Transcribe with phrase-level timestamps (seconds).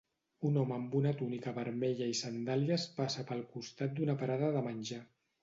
[0.49, 5.01] Un home amb una túnica vermella i sandàlies passa pel costat d'una parada de menjar.